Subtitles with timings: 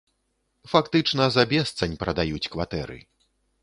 [0.71, 3.03] Фактычна за бесцань прадаюць кватэры.